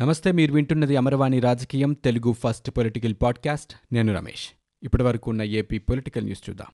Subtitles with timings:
[0.00, 3.94] నమస్తే మీరు వింటున్నది అమరవాణి రాజకీయం తెలుగు ఫస్ట్ పొలిటికల్ పాడ్కాస్ట్.
[3.94, 4.48] నేను రమేష్.
[4.82, 6.66] ఇప్పటి వరకు ఉన్న ఏపీ పొలిటికల్ న్యూస్ చూద్దాం.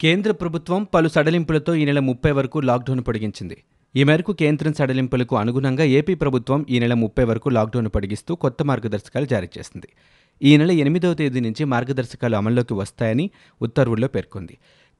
[0.00, 3.62] కేంద్ర ప్రభుత్వం పలు సడలింపులతో ఈ నెల ముప్పై వరకు లాక్డౌన్ పొడిగించింది.
[3.96, 9.26] ఈ మేరకు కేంద్రం సడలింపులకు అనుగుణంగా ఏపీ ప్రభుత్వం ఈ నెల ముప్పై వరకు లాక్డౌన్ పొడిగిస్తూ కొత్త మార్గదర్శకాలు
[9.26, 9.88] జారీ చేసింది.
[10.42, 13.30] ఈ నెల ఎనిమిదవ తేదీ నుంచి మార్గదర్శకాలు అమల్లోకి వస్తాయని
[13.62, 14.58] ఉత్తర్వుల్లో పేర్కొంది.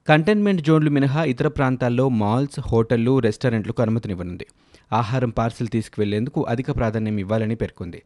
[0.09, 4.47] కంటైన్మెంట్ జోన్లు మినహా ఇతర ప్రాంతాల్లో మాల్స్ హోటళ్ళు రెస్టారెంట్లకు అనుమతినివ్వనుంది.
[4.93, 8.03] ఆహారం పార్సిల్ తీసుకువెళ్ళేందుకు అధిక ప్రాధాన్యం ఇవ్వాలని పేర్కొంది.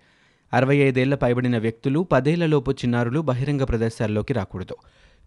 [0.52, 4.76] అరవై ఐదేళ్ళ పైబడిన వ్యక్తులు పదేళ్ళలోపు చిన్నారులు బహిరంగ ప్రదేశాల్లోకి రాకూడదు.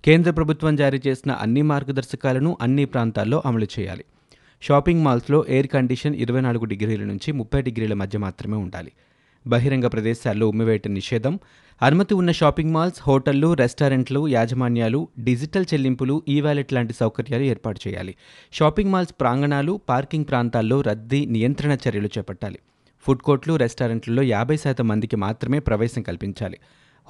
[0.05, 4.03] కేంద్ర ప్రభుత్వం జారీ చేసిన అన్ని మార్గదర్శకాలను అన్ని ప్రాంతాల్లో అమలు చేయాలి.
[4.61, 8.91] షాపింగ్ మాల్స్లో ఎయిర్ కండిషన్ ఇరవై నాలుగు డిగ్రీల నుంచి ముప్పై డిగ్రీల మధ్య మాత్రమే ఉండాలి.
[9.47, 11.39] బహిరంగ ప్రదేశాల్లో ఉమ్మివేయటం నిషేధం
[11.81, 18.15] అనుమతి ఉన్న షాపింగ్ మాల్స్ హోటళ్ళు రెస్టారెంట్లు యాజమాన్యాలు డిజిటల్ చెల్లింపులు ఈ వ్యాలెట్ లాంటి సౌకర్యాలు ఏర్పాటు చేయాలి.
[18.53, 22.59] షాపింగ్ మాల్స్ ప్రాంగణాలు పార్కింగ్ ప్రాంతాల్లో రద్దీ నియంత్రణ చర్యలు చేపట్టాలి.
[23.01, 26.57] ఫుడ్ కోర్ట్లు రెస్టారెంట్లలో యాభై శాతం మందికి మాత్రమే ప్రవేశం కల్పించాలి.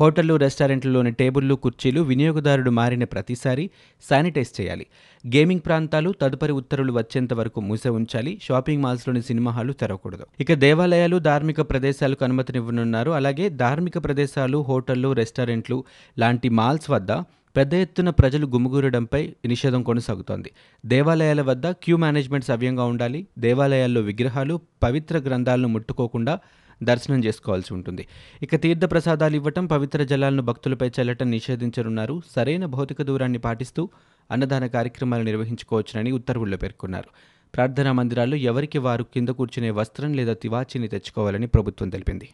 [0.01, 3.69] హోటళ్ళు రెస్టారెంట్లలోని టేబుళ్ళు కుర్చీలు వినియోగదారుడు మారిన ప్రతిసారి
[4.09, 4.85] శానిటైజ్ చేయాలి.
[5.27, 8.39] గేమింగ్ ప్రాంతాలు తదుపరి ఉత్తర్వులు వచ్చేంత వరకు మూసే ఉంచాలి.
[8.41, 10.25] షాపింగ్ మాల్స్లోని సినిమా హాలు తెరవకూడదు.
[10.39, 13.11] ఇక దేవాలయాలు ధార్మిక ప్రదేశాలకు అనుమతినివ్వనున్నారు.
[13.11, 15.83] అలాగే ధార్మిక ప్రదేశాలు హోటళ్ళు రెస్టారెంట్లు
[16.19, 17.11] లాంటి మాల్స్ వద్ద
[17.57, 20.51] పెద్ద ఎత్తున ప్రజలు గుమిగూరడంపై నిషేధం కొనసాగుతోంది.
[20.85, 23.27] దేవాలయాల వద్ద క్యూ మేనేజ్మెంట్ సవ్యంగా ఉండాలి.
[23.39, 26.39] దేవాలయాల్లో విగ్రహాలు పవిత్ర గ్రంథాలను ముట్టుకోకుండా
[26.83, 28.07] దర్శనం చేసుకోవాల్సి ఉంటుంది.
[28.43, 32.21] ఇక తీర్థ ప్రసాదాలు ఇవ్వటం పవిత్ర జలాలను భక్తులపై చల్లటం నిషేధించనున్నారు.
[32.35, 33.89] సరైన భౌతిక దూరాన్ని పాటిస్తూ
[34.31, 37.09] అన్నదాన కార్యక్రమాలు నిర్వహించుకోవచ్చునని ఉత్తర్వుల్లో పేర్కొన్నారు.
[37.55, 42.29] ప్రార్థనా మందిరాల్లో ఎవరికి వారు కింద కూర్చునే వస్త్రం లేదా తివాచీని తెచ్చుకోవాలని ప్రభుత్వం తెలిపింది.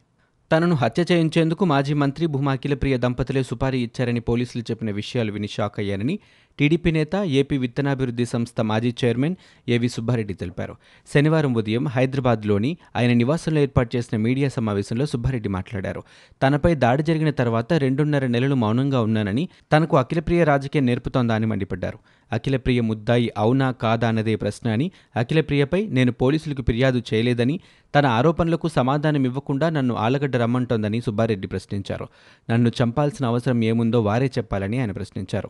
[0.52, 5.80] తనను హత్య చేయించేందుకు మాజీ మంత్రి భూమాకిల ప్రియ దంపతులే సుపారీ ఇచ్చారని పోలీసులు చెప్పిన విషయాలు విని షాక్
[5.80, 6.20] అయ్యానని
[6.60, 9.36] టీడీపీ నేత ఏపీ విత్తనాభివృద్ధి సంస్థ మాజీ చైర్మన్
[9.70, 10.76] ఏవి సుబ్బారెడ్డి తెలిపారు.
[11.14, 16.04] శనివారం ఉదయం హైదరాబాద్లోని ఆయన నివాసంలో ఏర్పాటు చేసిన మీడియా సమావేశంలో సుబ్బారెడ్డి మాట్లాడారు.
[16.44, 22.00] తనపై దాడి జరిగిన తర్వాత రెండున్నర నెలలు మౌనంగా ఉన్నానని తనకు అఖిలప్రియ రాజకీయం నేర్పుతోందా అని మండిపడ్డారు.
[22.32, 27.60] అఖిలప్రియ ముద్దాయి అవునా కాదా అన్నదే ప్రశ్న అని అఖిలప్రియపై నేను పోలీసులకు ఫిర్యాదు చేయలేదని
[27.96, 32.08] తన ఆరోపణలకు సమాధానం ఇవ్వకుండా నన్ను ఆలగడ్డ రమ్మంటోందని సుబ్బారెడ్డి ప్రశ్నించారు.
[32.52, 35.50] నన్ను చంపాల్సిన అవసరం ఏముందో వారే చెప్పాలని ఆయన ప్రశ్నించారు.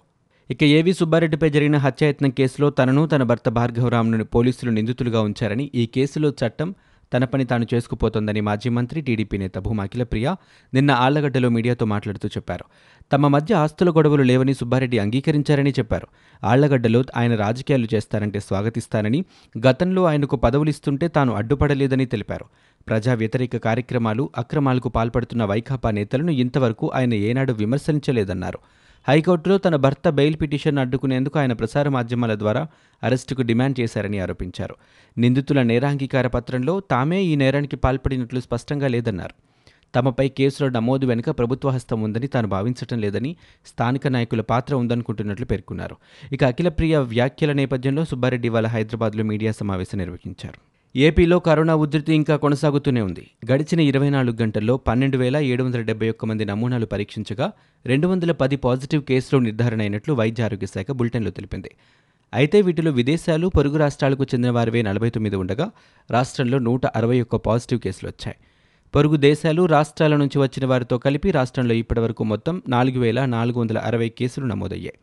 [0.52, 6.30] ఇక ఏవి సుబ్బారెడ్డిపై జరిగిన హత్యాయత్నం కేసులో తనను తన భర్త భార్గవరామ్ను పోలీసులు నిందితులుగా ఉంచారని ఈ కేసులో
[6.30, 6.76] చట్టం
[7.14, 10.36] తన పని తాను చేసుకుపోతోందని మాజీ మంత్రి టీడీపీ నేత భూమాఖిల ప్రియ
[10.74, 12.66] నిన్న ఆళ్ళగడ్డలో మీడియాతో మాట్లాడుతూ చెప్పారు.
[13.14, 16.08] తమ మధ్య ఆస్తుల గొడవలు లేవని సుబ్బారెడ్డి అంగీకరించారని చెప్పారు.
[16.44, 19.26] ఆళ్ళగడ్డలో ఆయన రాజకీయాలు చేస్తారంటే స్వాగతిస్తానని
[19.68, 22.46] గతంలో ఆయనకు పదవులిస్తుంటే తాను అడ్డుపడలేదని తెలిపారు.
[22.88, 28.60] ప్రజా వ్యతిరేక కార్యక్రమాలు అక్రమాలకు పాల్పడుతున్న వైకాపా నేతలను ఇంతవరకు ఆయన ఏనాడు విమర్శించలేదన్నారు.
[29.08, 32.68] హైకోర్టులో తన భర్త బెయిల్ పిటిషన్ అడ్డుకునేందుకు ఆయన ప్రసార మాధ్యమాల ద్వారా
[33.04, 34.76] అరెస్టుకు డిమాండ్ చేశారని ఆరోపించారు.
[35.18, 39.34] నిందితుల నేరాంగీకార పత్రంలో తామే ఈ నేరానికి పాల్పడినట్లు స్పష్టంగా లేదన్నారు.
[39.96, 43.36] తమపై కేసులో నమోదు వెనుక ప్రభుత్వ హస్తం ఉందని తాను భావించటం లేదని
[43.66, 45.96] స్థానిక నాయకుల పాత్ర ఉందనుకుంటున్నట్లు పేర్కొన్నారు.
[46.32, 50.71] ఇక అఖిలప్రియ వ్యాఖ్యల నేపథ్యంలో సుబ్బారెడ్డి వాళ్ళ హైదరాబాద్లో మీడియా సమావేశం నిర్వహించారు.
[50.96, 53.30] ఏపీలో కరోనా ఉధృతి ఇంకా కొనసాగుతూనే ఉంది.
[53.52, 57.52] గడిచిన ఇరవై నాలుగు గంటల్లో పన్నెండు వేల ఏడు వందల డెబ్బై ఒక్క మంది నమూనాలు పరీక్షించగా
[57.86, 61.72] రెండు వందల పది పాజిటివ్ కేసులు నిర్ధారణ అయినట్లు వైద్య ఆరోగ్య శాఖ బులెటిన్లో తెలిపింది.
[62.34, 65.72] అయితే వీటిలో విదేశాలు పొరుగు రాష్ట్రాలకు చెందిన వారివే నలభై తొమ్మిది ఉండగా
[66.12, 68.38] రాష్ట్రంలో నూట అరవై ఒక్క పాజిటివ్ కేసులు వచ్చాయి.
[68.96, 74.10] పొరుగు దేశాలు రాష్ట్రాల నుంచి వచ్చిన వారితో కలిపి రాష్ట్రంలో ఇప్పటివరకు మొత్తం నాలుగు వేల నాలుగు వందల అరవై
[74.10, 74.94] కేసులు నమోదయ్యాయి.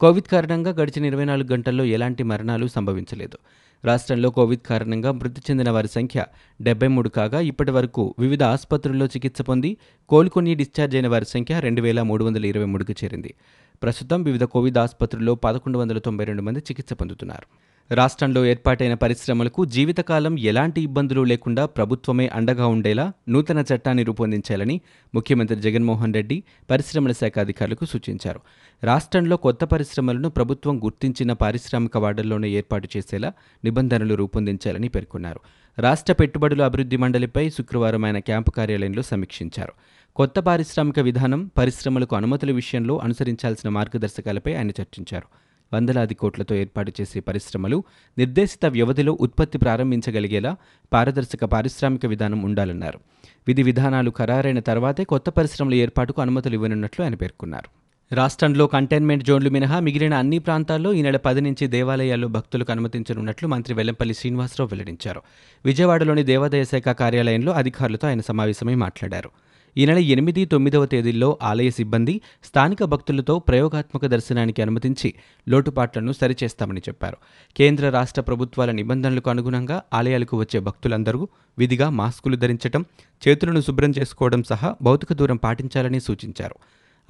[0.00, 3.38] కోవిడ్ కారణంగా గడిచిన ఇరవై నాలుగు గంటల్లో ఎలాంటి మరణాలు సంభవించలేదు.
[3.84, 6.24] రాష్ట్రంలో కోవిడ్ కారణంగా మృతి చెందిన వారి సంఖ్య
[6.62, 9.76] డెబ్బై మూడు కాగా ఇప్పటి వరకు వివిధ ఆసుపత్రుల్లో చికిత్స పొంది
[10.08, 13.34] కోలుకొని డిశ్చార్జ్ అయిన వారి సంఖ్య రెండు వేల మూడు వందల ఇరవై మూడుకు చేరింది.
[13.82, 17.69] ప్రస్తుతం వివిధ కోవిడ్ ఆసుపత్రుల్లో పదకొండు వందల తొంభై రెండు మంది చికిత్స పొందుతున్నారు.
[17.92, 24.80] రాష్ట్రంలో ఏర్పాటైన పరిశ్రమలకు జీవితకాలం ఎలాంటి ఇబ్బందులు లేకుండా ప్రభుత్వమే అండగా ఉండేలా నూతన చట్టాన్ని రూపొందించాలని
[25.14, 28.40] ముఖ్యమంత్రి జగన్మోహన్ రెడ్డి పరిశ్రమల శాఖ అధికారులకు సూచించారు.
[28.84, 33.32] రాష్ట్రంలో కొత్త పరిశ్రమలను ప్రభుత్వం గుర్తించిన పారిశ్రామిక వార్డుల్లోనే ఏర్పాటు చేసేలా
[33.64, 35.40] నిబంధనలు రూపొందించాలని పేర్కొన్నారు.
[35.78, 39.72] రాష్ట్ర పెట్టుబడుల అభివృద్ధి మండలిపై శుక్రవారం ఆయన క్యాంపు కార్యాలయంలో సమీక్షించారు.
[40.16, 45.39] కొత్త పారిశ్రామిక విధానం పరిశ్రమలకు అనుమతుల విషయంలో అనుసరించాల్సిన మార్గదర్శకాలపై ఆయన చర్చించారు.
[45.74, 47.84] వందలాది కోట్లతో ఏర్పాటు చేసే పరిశ్రమలు
[48.18, 50.56] నిర్దేశిత వ్యవధిలో ఉత్పత్తి ప్రారంభించగలిగేలా
[50.92, 53.00] పారదర్శక పారిశ్రామిక విధానం ఉండాలన్నారు.
[53.46, 57.80] విధి విధానాలు ఖరారైన తర్వాతే కొత్త పరిశ్రమల ఏర్పాటుకు అనుమతులు ఇవ్వనున్నట్లు ఆయన పేర్కొన్నారు.
[58.14, 63.74] రాష్ట్రంలో కంటైన్మెంట్ జోన్లు మినహా మిగిలిన అన్ని ప్రాంతాల్లో ఈ నెల పది నుంచి దేవాలయాల్లో భక్తులకు అనుమతించనున్నట్లు మంత్రి
[63.74, 65.22] వెల్లంపల్లి శ్రీనివాసరావు వెల్లడించారు.
[65.64, 69.30] విజయవాడలోని దేవాదాయ శాఖ కార్యాలయంలో అధికారులతో ఆయన సమావేశమై మాట్లాడారు.
[69.76, 75.14] ఈ నెల ఎనిమిది తొమ్మిదవ తేదీల్లో ఆలయ సిబ్బంది స్థానిక భక్తులతో ప్రయోగాత్మక దర్శనానికి అనుమతించి
[75.48, 77.16] లోటుపాట్లను సరిచేస్తామని చెప్పారు.
[77.56, 81.28] కేంద్ర రాష్ట్ర ప్రభుత్వాల నిబంధనలకు అనుగుణంగా ఆలయాలకు వచ్చే భక్తులందరూ
[81.58, 82.84] విధిగా మాస్కులు ధరించడం
[83.28, 86.54] చేతులను శుభ్రం చేసుకోవడం సహా భౌతిక దూరం పాటించాలని సూచించారు.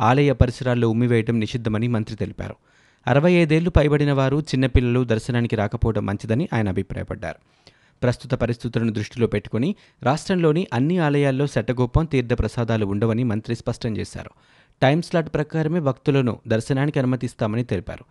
[0.00, 2.56] ఆలయ పరిసరాల్లో ఉమ్మివేయడం నిషిద్ధమని మంత్రి తెలిపారు.
[3.06, 7.70] అరవై ఐదేళ్ళు పైబడిన వారు చిన్నపిల్లలు దర్శనానికి రాకపోవడం మంచిదని ఆయన అభిప్రాయపడ్డారు.
[8.02, 14.30] ప్రస్తుత పరిస్థితులను దృష్టిలో పెట్టుకుని రాష్ట్రంలోని అన్ని ఆలయాల్లో శటగోపం తీర్థప్రసాదాలు ఉండవని మంత్రి స్పష్టం చేశారు.
[14.82, 18.04] టైం స్లాట్ ప్రకారమే భక్తులను దర్శనానికి అనుమతిస్తామని తెలిపారు.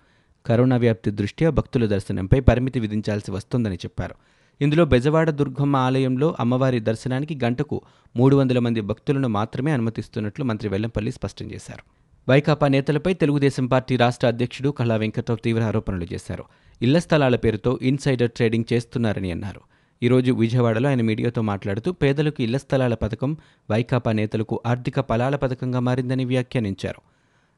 [0.45, 4.15] కరోనా వ్యాప్తి దృష్ట్యా భక్తుల దర్శనంపై పరిమితి విధించాల్సి వస్తోందని చెప్పారు.
[4.62, 7.81] ఇందులో బెజవాడ దుర్గమ్మ ఆలయంలో అమ్మవారి దర్శనానికి గంటకు
[8.15, 11.83] మూడు వందల మంది భక్తులను మాత్రమే అనుమతిస్తున్నట్లు మంత్రి వెల్లంపల్లి స్పష్టం చేశారు.
[12.31, 16.44] వైకాపా నేతలపై తెలుగుదేశం పార్టీ రాష్ట్ర అధ్యక్షుడు కళా వెంకట్రావు తీవ్ర ఆరోపణలు చేశారు.
[16.81, 19.62] ఇళ్ళ స్థలాల పేరుతో ఇన్సైడర్ ట్రేడింగ్ చేస్తున్నారని అన్నారు.
[20.04, 23.38] ఈరోజు విజయవాడలో ఆయన మీడియాతో మాట్లాడుతూ పేదలకు ఇళ్ళ స్థలాల పథకం
[23.72, 27.01] వైకాపా నేతలకు ఆర్థిక ఫలాల పథకంగా మారిందని వ్యాఖ్యానించారు.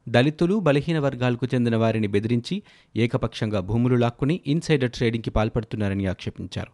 [0.10, 2.64] దళితులు బలహీన వర్గాలకు చెందిన వారిని బెదిరించి
[2.96, 6.72] ఏకపక్షంగా భూములు లాక్కుని ఇన్సైడర్ ట్రేడింగ్కి పాల్పడుతున్నారని ఆక్షేపించారు.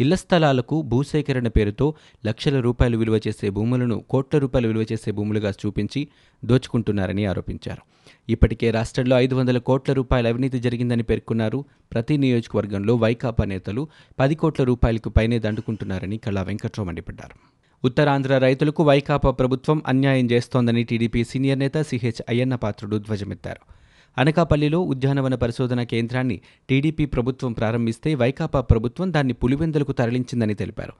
[0.00, 1.94] ఇళ్ళ స్థలాలకు భూసేకరణ పేరుతో
[2.26, 6.08] లక్షల రూపాయలు విలువ చేసే భూములను కోట్ల రూపాయలు విలువ చేసే భూములుగా చూపించి
[6.44, 7.82] దోచుకుంటున్నారని ఆరోపించారు.
[8.28, 13.88] ఇప్పటికే రాష్ట్రంలో ఐదు వందల కోట్ల రూపాయల అవినీతి జరిగిందని పేర్కొన్నారు ప్రతి నియోజకవర్గంలో వైకాపా నేతలు
[14.18, 17.38] పది కోట్ల రూపాయలకు పైనే దండుకుంటున్నారని కళా వెంకట్రావు మండిపడ్డారు.
[17.84, 23.79] ఉత్తరాంధ్ర రైతులకు వైకాపా ప్రభుత్వం అన్యాయం చేస్తోందని టీడీపీ సీనియర్ నేత సిహెచ్ అయ్యన్న పాత్రుడు ధ్వజమెత్తారు.
[24.18, 30.92] అనకాపల్లిలో ఉద్యానవన పరిశోధన కేంద్రాన్ని టీడీపీ ప్రభుత్వం ప్రారంభిస్తే వైకాపా ప్రభుత్వం దాన్ని పులివెందులకు తరలించిందని తెలిపారు.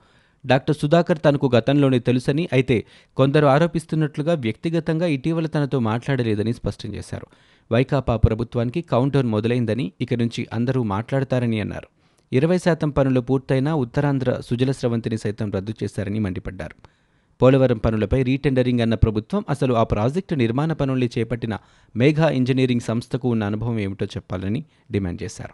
[0.45, 2.85] డాక్టర్ సుధాకర్ తనకు గతంలోనే తెలుసని అయితే
[3.17, 7.27] కొందరు ఆరోపిస్తున్నట్లుగా వ్యక్తిగతంగా ఇటీవల తనతో మాట్లాడలేదని స్పష్టం చేశారు.
[7.71, 11.87] వైకాపా ప్రభుత్వానికి కౌంటర్ మొదలైందని ఇక నుంచి అందరూ మాట్లాడతారని అన్నారు.
[12.35, 17.00] ఇరవై శాతం పనులు పూర్తయినా ఉత్తరాంధ్ర సుజల స్రవంతిని సైతం రద్దు చేశారని మండిపడ్డారు.
[17.41, 21.57] పోలవరం పనులపై రీటెండరింగ్ అన్న ప్రభుత్వం అసలు ఆ ప్రాజెక్టు నిర్మాణ పనుల్ని చేపట్టిన
[21.95, 25.53] మేఘా ఇంజనీరింగ్ సంస్థకు ఉన్న అనుభవం ఏమిటో చెప్పాలని డిమాండ్ చేశారు.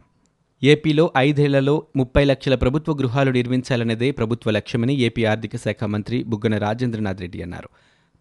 [0.66, 7.22] ఏపీలో ఐదేళ్ళలో ముప్పై లక్షల ప్రభుత్వ గృహాలు నిర్మించాలన్నదే ప్రభుత్వ లక్ష్యమని ఏపీ ఆర్థిక శాఖ మంత్రి బుగ్గన రాజేంద్రనాథ్
[7.22, 7.70] రెడ్డి అన్నారు.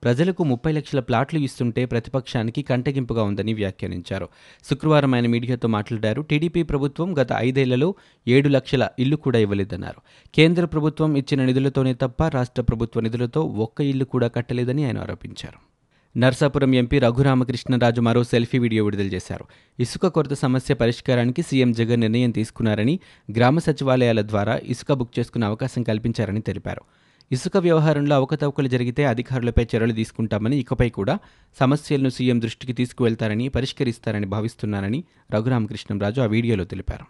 [0.04, 4.28] ప్రజలకు ముప్పై లక్షల ప్లాట్లు ఇస్తుంటే ప్రతిపక్షానికి కంటగింపుగా ఉందని వ్యాఖ్యానించారు.
[4.70, 6.22] శుక్రవారం ఆయన మీడియాతో మాట్లాడారు.
[6.22, 7.94] టీడీపీ ప్రభుత్వం గత ఐదేళ్ళలో
[8.28, 10.00] ఏడు లక్షల ఇల్లు కూడా ఇవ్వలేదన్నారు.
[10.34, 15.66] కేంద్ర ప్రభుత్వం ఇచ్చిన నిధులతోనే తప్ప రాష్ట్ర ప్రభుత్వ నిధులతో ఒక్క ఇల్లు కూడా కట్టలేదని ఆయన ఆరోపించారు.
[16.18, 19.44] నర్సాపురం ఎంపీ రఘురామకృష్ణరాజు మరో సెల్ఫీ వీడియో విడుదల చేశారు.
[19.80, 23.00] ఇసుక కొరత సమస్య పరిష్కారానికి సీఎం జగన్ నిర్ణయం తీసుకున్నారని
[23.36, 26.80] గ్రామ సచివాలయాల ద్వారా ఇసుక బుక్ చేసుకునే అవకాశం కల్పించారని తెలిపారు.
[27.32, 31.18] ఇసుక వ్యవహారంలో అవకతవకలు జరిగితే అధికారులపై చర్యలు తీసుకుంటామని ఇకపై కూడా
[31.60, 37.06] సమస్యలను సీఎం దృష్టికి తీసుకువెళ్తారని పరిష్కరిస్తారని భావిస్తున్నానని రఘురామకృష్ణంరాజు ఆ వీడియోలో తెలిపారు.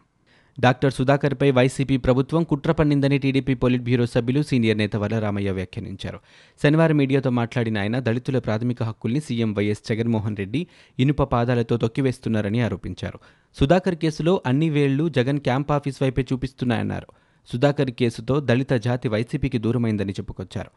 [0.61, 6.21] డాక్టర్ సుధాకర్పై వైసీపీ ప్రభుత్వం కుట్ర పన్నిందని టీడీపీ పోలిట్ బ్యూరో సభ్యులు సీనియర్ నేత వల్లరామయ్య వ్యాఖ్యానించారు.
[6.63, 10.67] శనివారం మీడియాతో మాట్లాడిన ఆయన దళితుల ప్రాథమిక హక్కుల్ని సీఎం వైఎస్ జగన్మోహన్ రెడ్డి
[10.99, 13.19] ఇనుప పాదాలతో తొక్కివేస్తున్నారని ఆరోపించారు.
[13.61, 17.07] సుధాకర్ కేసులో అన్ని వేళ్ళు జగన్ క్యాంప్ ఆఫీస్ వైపే చూపిస్తున్నాయన్నారు.
[17.53, 20.71] సుధాకర్ కేసుతో దళిత జాతి వైసీపీకి దూరమైందని చెప్పుకొచ్చారు.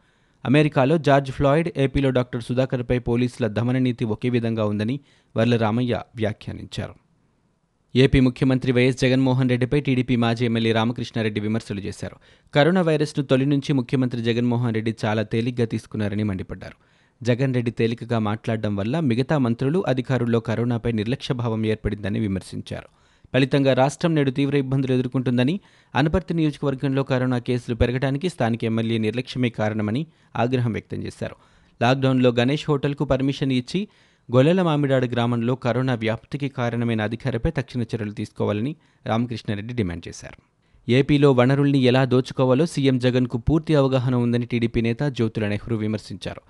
[0.44, 5.00] అమెరికాలో జార్జ్ ఫ్లాయిడ్ ఏపీలో డాక్టర్ సుధాకర్పై పోలీసుల దమన నీతి ఒకే విధంగా ఉందని
[5.36, 6.94] వర్లరామయ్య వ్యాఖ్యానించారు.
[7.96, 12.16] ఏపీ ముఖ్యమంత్రి వైఎస్ జగన్మోహన్ రెడ్డిపై టీడీపీ మాజీ ఎమ్మెల్యే రామకృష్ణారెడ్డి విమర్శలు చేశారు.
[12.54, 16.76] కరోనా వైరస్ను తొలి నుంచి ముఖ్యమంత్రి జగన్మోహన్ రెడ్డి చాలా తేలిగ్గా తీసుకున్నారని మండిపడ్డారు.
[17.22, 22.99] జగన్ రెడ్డి తేలికగా మాట్లాడడం వల్ల మిగతా మంత్రులు అధికారుల్లో కరోనాపై నిర్లక్ష్యభావం ఏర్పడిందని విమర్శించారు.
[23.34, 25.60] ఫలితంగా రాష్ట్రం నేడు తీవ్ర ఇబ్బందులు ఎదుర్కొంటుందని
[25.94, 30.06] అనపర్తి నియోజకవర్గంలో కరోనా కేసులు పెరగడానికి స్థానిక ఎమ్మెల్యే నిర్లక్ష్యమే కారణమని
[30.36, 31.36] ఆగ్రహం వ్యక్తం చేశారు.
[31.82, 33.88] లాక్డౌన్లో గణేష్ హోటల్కు పర్మిషన్ ఇచ్చి
[34.34, 40.38] గొల్లెల మామిడాడు గ్రామంలో కరోనా వ్యాప్తికి కారణమైన అధికారిపై తక్షణ చర్యలు తీసుకోవాలని రామకృష్ణారెడ్డి డిమాండ్ చేశారు.
[40.90, 46.40] ఏపీలో వనరుల్ని ఎలా దోచుకోవాలో సీఎం జగన్కు పూర్తి అవగాహన ఉందని టీడీపీ నేత జ్యోతుల నెహ్రూ విమర్శించారు.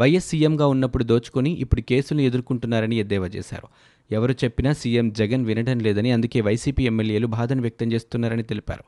[0.00, 3.68] వైఎస్ సీఎంగా ఉన్నప్పుడు దోచుకొని ఇప్పుడు కేసులు ఎదుర్కొంటున్నారని ఎద్దేవా చేశారు.
[4.10, 8.84] ఎవరు చెప్పినా సీఎం జగన్ వినడం లేదని అందుకే వైసీపీ ఎమ్మెల్యేలు బాధను వ్యక్తం చేస్తున్నారని తెలిపారు.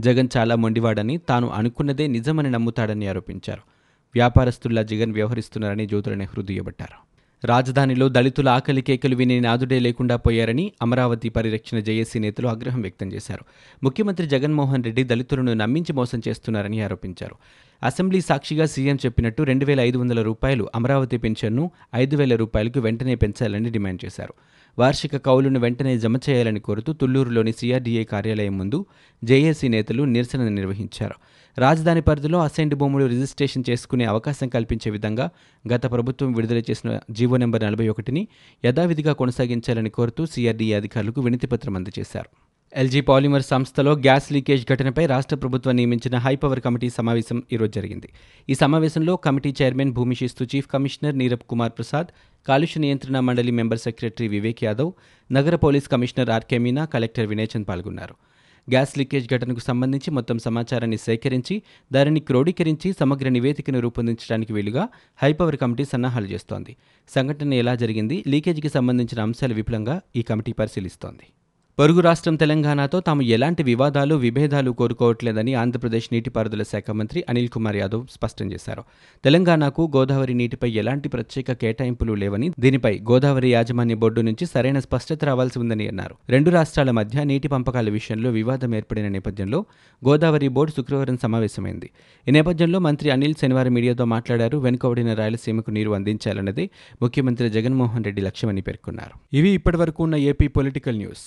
[0.00, 3.60] జగన్ చాలా మొండివాడని తాను అనుకున్నదే నిజమని నమ్ముతాడని ఆరోపించారు.
[4.14, 7.06] వ్యాపారస్తుల్లా జగన్ వ్యవహరిస్తున్నారని జ్యోతుల నెహ్రూ దుయ్యబట్టారు.
[7.46, 13.44] రాజధానిలో దళితుల ఆకలి కేకలు వినే నాదుడే లేకుండా పోయారని అమరావతి పరిరక్షణ జేఏసీ నేతలు ఆగ్రహం వ్యక్తం చేశారు.
[13.82, 17.34] ముఖ్యమంత్రి జగన్మోహన్ రెడ్డి దళితులను నమ్మించి మోసం చేస్తున్నారని ఆరోపించారు.
[17.82, 23.14] అసెంబ్లీ సాక్షిగా సీఎం చెప్పినట్టు రెండు వేల ఐదు వందల రూపాయలు అమరావతి పెన్షన్ను ఐదు వేల రూపాయలకు వెంటనే
[23.14, 24.34] పెంచాలని డిమాండ్ చేశారు.
[24.78, 28.86] వార్షిక కౌలును వెంటనే జమ చేయాలని కోరుతూ తుళ్ళూరులోని సీఆర్డీఏ కార్యాలయం ముందు
[29.24, 31.14] జేఏసీ నేతలు నిరసన నిర్వహించారు.
[31.58, 35.30] రాజధాని పరిధిలో అసైన్డ్ భూములు రిజిస్ట్రేషన్ చేసుకునే అవకాశం కల్పించే విధంగా
[35.74, 38.28] గత ప్రభుత్వం విడుదల చేసిన జీవో నెంబర్ నలభై ఒకటిని
[38.64, 42.45] యథావిధిగా కొనసాగించాలని కోరుతూ సీఆర్డీఏ అధికారులకు వినతిపత్రం అందజేశారు.
[42.80, 48.08] ఎల్జీ పాలిమర్ సంస్థలో గ్యాస్ లీకేజ్ ఘటనపై రాష్ట్ర ప్రభుత్వం నియమించిన హైపవర్ కమిటీ సమావేశం ఈరోజు జరిగింది.
[48.48, 52.08] ఈ సమావేశంలో కమిటీ చైర్మన్ భూమిశిస్తు చీఫ్ కమిషనర్ నీరబ్ కుమార్ ప్రసాద్
[52.46, 54.90] కాలుష్య నియంత్రణ మండలి మెంబర్ సెక్రటరీ వివేక్ యాదవ్
[55.30, 58.16] నగర police commissioner RK Meena collector Vinaychand పాల్గొన్నారు.
[58.68, 61.56] గ్యాస్ లీకేజ్ ఘటనకు సంబంధించి మొత్తం సమాచారాన్ని సేకరించి
[61.90, 64.86] దానిని క్రోడీకరించి సమగ్ర నివేదికను రూపొందించడానికి వీలుగా
[65.24, 66.74] హైపవర్ కమిటీ సన్నాహాలు చేస్తోంది.
[67.08, 71.26] సంఘటన ఎలా జరిగింది లీకేజీకి సంబంధించిన అంశాలు విపులంగా ఈ కమిటీ పరిశీలిస్తోంది.
[71.78, 78.06] పొరుగు రాష్ట్రం తెలంగాణతో తాము ఎలాంటి వివాదాలు విభేదాలు కోరుకోవట్లేదని ఆంధ్రప్రదేశ్ నీటిపారుదల శాఖ మంత్రి అనిల్ కుమార్ యాదవ్
[78.14, 78.82] స్పష్టం చేశారు.
[79.24, 85.58] తెలంగాణకు గోదావరి నీటిపై ఎలాంటి ప్రత్యేక కేటాయింపులు లేవని దీనిపై గోదావరి యాజమాన్య బోర్డు నుంచి సరైన స్పష్టత రావాల్సి
[85.58, 86.16] ఉందని అన్నారు.
[86.30, 89.64] రెండు రాష్ట్రాల మధ్య నీటి పంపకాల విషయంలో వివాదం ఏర్పడిన నేపథ్యంలో
[90.08, 91.90] గోదావరి బోర్డు శుక్రవారం సమావేశమైంది.
[92.28, 94.58] ఈ నేపథ్యంలో మంత్రి అనిల్ శనివారం మీడియాతో మాట్లాడారు.
[94.58, 96.70] వెనుకబడిన రాయలసీమకు నీరు అందించాలన్నది
[97.02, 99.36] ముఖ్యమంత్రి జగన్మోహన్ రెడ్డి లక్ష్యమని పేర్కొన్నారు.
[99.36, 101.26] ఇవి ఇప్పటివరకు ఉన్న ఏపీ పొలిటికల్ న్యూస్.